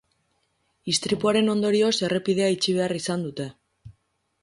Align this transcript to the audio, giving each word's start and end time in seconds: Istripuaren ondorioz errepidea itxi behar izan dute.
Istripuaren 0.93 1.53
ondorioz 1.55 1.93
errepidea 2.09 2.51
itxi 2.57 2.77
behar 2.81 2.99
izan 3.05 3.29
dute. 3.31 3.51